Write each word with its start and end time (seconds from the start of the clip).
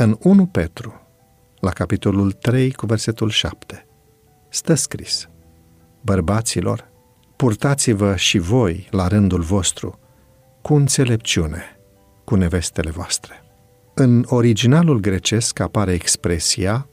În 0.00 0.16
1 0.20 0.46
Petru, 0.46 1.00
la 1.58 1.70
capitolul 1.70 2.32
3 2.32 2.72
cu 2.72 2.86
versetul 2.86 3.28
7, 3.28 3.86
stă 4.48 4.74
scris 4.74 5.28
Bărbaților, 6.00 6.90
purtați-vă 7.36 8.16
și 8.16 8.38
voi 8.38 8.88
la 8.90 9.06
rândul 9.06 9.40
vostru 9.40 9.98
cu 10.62 10.74
înțelepciune 10.74 11.62
cu 12.24 12.34
nevestele 12.34 12.90
voastre. 12.90 13.42
În 13.94 14.24
originalul 14.28 15.00
grecesc 15.00 15.58
apare 15.58 15.92
expresia 15.92 16.88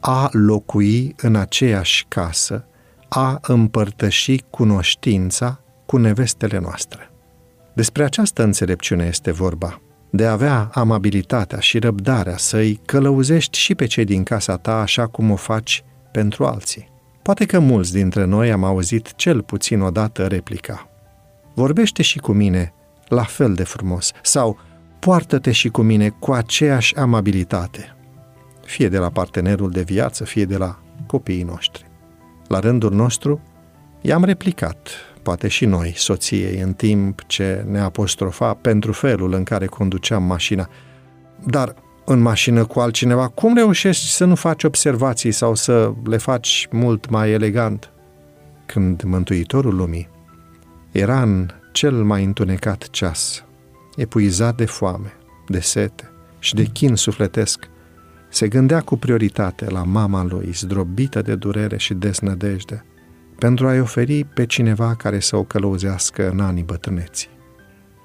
a 0.00 0.28
locui 0.32 1.14
în 1.16 1.34
aceeași 1.34 2.04
casă, 2.08 2.66
a 3.08 3.38
împărtăși 3.42 4.44
cunoștința 4.50 5.60
cu 5.86 5.96
nevestele 5.96 6.58
noastre. 6.58 7.10
Despre 7.74 8.04
această 8.04 8.42
înțelepciune 8.42 9.06
este 9.06 9.30
vorba, 9.30 9.80
de 10.16 10.26
a 10.26 10.32
avea 10.32 10.70
amabilitatea 10.72 11.58
și 11.58 11.78
răbdarea 11.78 12.36
să-i 12.36 12.80
călăuzești 12.84 13.58
și 13.58 13.74
pe 13.74 13.86
cei 13.86 14.04
din 14.04 14.22
casa 14.22 14.56
ta 14.56 14.80
așa 14.80 15.06
cum 15.06 15.30
o 15.30 15.36
faci 15.36 15.84
pentru 16.12 16.44
alții. 16.44 16.88
Poate 17.22 17.44
că 17.44 17.58
mulți 17.58 17.92
dintre 17.92 18.24
noi 18.24 18.52
am 18.52 18.64
auzit 18.64 19.14
cel 19.14 19.42
puțin 19.42 19.80
odată 19.80 20.26
replica. 20.26 20.88
Vorbește 21.54 22.02
și 22.02 22.18
cu 22.18 22.32
mine 22.32 22.72
la 23.08 23.22
fel 23.22 23.54
de 23.54 23.64
frumos 23.64 24.12
sau 24.22 24.58
poartă-te 24.98 25.52
și 25.52 25.68
cu 25.68 25.82
mine 25.82 26.08
cu 26.08 26.32
aceeași 26.32 26.96
amabilitate, 26.96 27.96
fie 28.64 28.88
de 28.88 28.98
la 28.98 29.10
partenerul 29.10 29.70
de 29.70 29.82
viață, 29.82 30.24
fie 30.24 30.44
de 30.44 30.56
la 30.56 30.78
copiii 31.06 31.42
noștri. 31.42 31.86
La 32.48 32.58
rândul 32.58 32.92
nostru, 32.92 33.40
i-am 34.00 34.24
replicat, 34.24 34.88
poate 35.26 35.48
și 35.48 35.64
noi, 35.64 35.92
soției, 35.96 36.60
în 36.60 36.72
timp 36.72 37.22
ce 37.26 37.64
ne 37.68 37.80
apostrofa 37.80 38.54
pentru 38.54 38.92
felul 38.92 39.32
în 39.32 39.42
care 39.42 39.66
conduceam 39.66 40.22
mașina. 40.22 40.68
Dar 41.44 41.74
în 42.04 42.20
mașină 42.20 42.64
cu 42.64 42.80
altcineva, 42.80 43.28
cum 43.28 43.54
reușești 43.54 44.06
să 44.06 44.24
nu 44.24 44.34
faci 44.34 44.64
observații 44.64 45.32
sau 45.32 45.54
să 45.54 45.92
le 46.04 46.16
faci 46.16 46.68
mult 46.70 47.08
mai 47.08 47.30
elegant? 47.30 47.90
Când 48.66 49.02
Mântuitorul 49.02 49.74
lumii 49.76 50.08
era 50.90 51.22
în 51.22 51.50
cel 51.72 52.02
mai 52.02 52.24
întunecat 52.24 52.88
ceas, 52.90 53.44
epuizat 53.96 54.56
de 54.56 54.64
foame, 54.64 55.12
de 55.48 55.60
sete 55.60 56.10
și 56.38 56.54
de 56.54 56.64
chin 56.64 56.94
sufletesc, 56.94 57.68
se 58.28 58.48
gândea 58.48 58.80
cu 58.80 58.96
prioritate 58.96 59.70
la 59.70 59.82
mama 59.82 60.24
lui, 60.24 60.50
zdrobită 60.52 61.22
de 61.22 61.34
durere 61.34 61.76
și 61.76 61.94
desnădejde, 61.94 62.84
pentru 63.38 63.66
a-i 63.66 63.80
oferi 63.80 64.24
pe 64.24 64.46
cineva 64.46 64.94
care 64.94 65.20
să 65.20 65.36
o 65.36 65.44
călăuzească 65.44 66.30
în 66.30 66.40
anii 66.40 66.62
bătrâneții. 66.62 67.28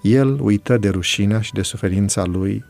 El 0.01 0.39
uită 0.41 0.77
de 0.77 0.89
rușinea 0.89 1.41
și 1.41 1.53
de 1.53 1.61
suferința 1.61 2.25
lui 2.25 2.63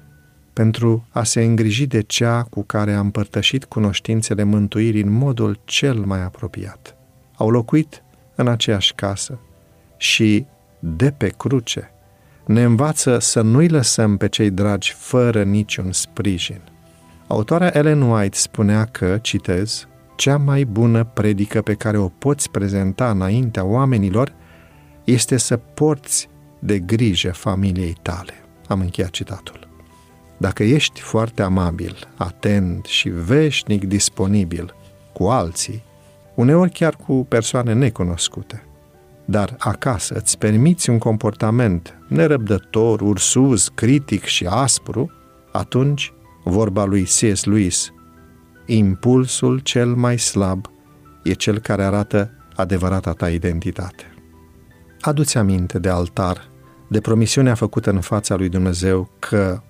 pentru 0.53 1.07
a 1.09 1.23
se 1.23 1.43
îngriji 1.43 1.85
de 1.85 2.01
cea 2.01 2.43
cu 2.43 2.63
care 2.63 2.93
a 2.93 2.99
împărtășit 2.99 3.65
cunoștințele 3.65 4.43
mântuirii 4.43 5.01
în 5.01 5.11
modul 5.11 5.59
cel 5.63 5.95
mai 5.99 6.23
apropiat. 6.23 6.95
Au 7.35 7.49
locuit 7.49 8.03
în 8.35 8.47
aceeași 8.47 8.93
casă 8.93 9.39
și, 9.97 10.45
de 10.79 11.11
pe 11.11 11.27
cruce, 11.27 11.91
ne 12.45 12.63
învață 12.63 13.19
să 13.19 13.41
nu-i 13.41 13.67
lăsăm 13.67 14.17
pe 14.17 14.27
cei 14.27 14.49
dragi 14.49 14.93
fără 14.97 15.43
niciun 15.43 15.91
sprijin. 15.91 16.61
Autoarea 17.27 17.71
Ellen 17.73 18.01
White 18.01 18.37
spunea 18.37 18.85
că, 18.85 19.17
citez, 19.21 19.87
cea 20.21 20.37
mai 20.37 20.63
bună 20.63 21.03
predică 21.03 21.61
pe 21.61 21.73
care 21.73 21.97
o 21.97 22.07
poți 22.07 22.49
prezenta 22.49 23.09
înaintea 23.09 23.63
oamenilor 23.63 24.33
este 25.03 25.37
să 25.37 25.57
porți 25.57 26.29
de 26.59 26.79
grijă 26.79 27.31
familiei 27.31 27.95
tale. 28.01 28.33
Am 28.67 28.79
încheiat 28.79 29.09
citatul. 29.09 29.67
Dacă 30.37 30.63
ești 30.63 31.01
foarte 31.01 31.41
amabil, 31.41 31.95
atent 32.17 32.85
și 32.85 33.09
veșnic 33.09 33.83
disponibil 33.83 34.75
cu 35.13 35.23
alții, 35.23 35.83
uneori 36.35 36.71
chiar 36.71 36.95
cu 36.95 37.25
persoane 37.29 37.73
necunoscute, 37.73 38.63
dar 39.25 39.55
acasă 39.59 40.13
îți 40.13 40.37
permiți 40.37 40.89
un 40.89 40.97
comportament 40.97 41.97
nerăbdător, 42.07 43.01
ursuz, 43.01 43.71
critic 43.75 44.23
și 44.23 44.45
aspru, 44.49 45.11
atunci, 45.51 46.13
vorba 46.43 46.83
lui 46.83 47.03
C.S. 47.03 47.43
Lewis, 47.43 47.91
impulsul 48.75 49.59
cel 49.59 49.95
mai 49.95 50.19
slab 50.19 50.65
e 51.23 51.33
cel 51.33 51.59
care 51.59 51.83
arată 51.83 52.31
adevărata 52.55 53.13
ta 53.13 53.29
identitate. 53.29 54.13
Adu-ți 55.01 55.37
aminte 55.37 55.79
de 55.79 55.89
altar, 55.89 56.49
de 56.89 57.01
promisiunea 57.01 57.55
făcută 57.55 57.89
în 57.89 58.01
fața 58.01 58.35
lui 58.35 58.49
Dumnezeu 58.49 59.11
că 59.19 59.61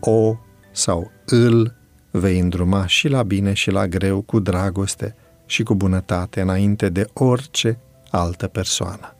o 0.00 0.36
sau 0.72 1.10
îl 1.26 1.74
vei 2.10 2.38
îndruma 2.38 2.86
și 2.86 3.08
la 3.08 3.22
bine 3.22 3.52
și 3.52 3.70
la 3.70 3.86
greu, 3.86 4.20
cu 4.20 4.38
dragoste 4.38 5.14
și 5.46 5.62
cu 5.62 5.74
bunătate, 5.74 6.40
înainte 6.40 6.88
de 6.88 7.06
orice 7.12 7.78
altă 8.10 8.46
persoană. 8.46 9.16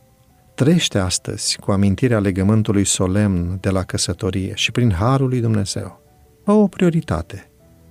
Trește 0.55 0.97
astăzi 0.97 1.57
cu 1.59 1.71
amintirea 1.71 2.19
legământului 2.19 2.85
solemn 2.85 3.57
de 3.61 3.69
la 3.69 3.83
căsătorie 3.83 4.51
și 4.55 4.71
prin 4.71 4.91
harul 4.91 5.27
lui 5.27 5.39
Dumnezeu. 5.39 6.01
Fă 6.45 6.51
o 6.51 6.67
prioritate 6.67 7.48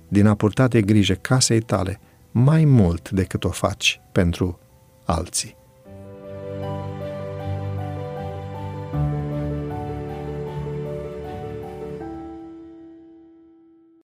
din 0.09 0.27
a 0.27 0.35
purta 0.35 0.67
de 0.67 0.81
grijă 0.81 1.13
casei 1.13 1.59
tale 1.59 1.99
mai 2.31 2.65
mult 2.65 3.09
decât 3.09 3.43
o 3.43 3.49
faci 3.49 4.01
pentru 4.11 4.59
alții. 5.05 5.58